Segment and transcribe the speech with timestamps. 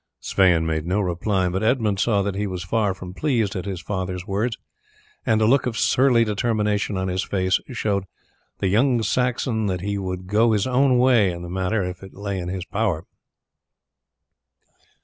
[0.19, 3.79] Sweyn made no reply, but Edmund saw that he was far from pleased at his
[3.81, 4.57] father's words,
[5.27, 8.05] and a look of surly determination on his face showed
[8.57, 12.15] the young Saxon that he would go his own way in the matter if it
[12.15, 13.05] lay in his power.